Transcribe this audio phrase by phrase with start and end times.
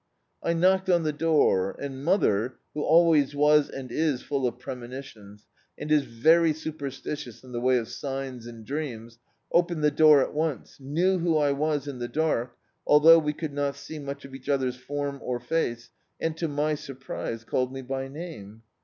[0.41, 5.45] I knocked on the door aild mother, who always was and is full of premonitions,
[5.77, 9.19] and is very superstitious in the way of signs and dreams,
[9.51, 13.53] opened the door at once, knew who I was in the dark, thou^ we could
[13.53, 17.83] not see much of eadi other's form or face, and, to my surprise, called me
[17.83, 18.63] by name.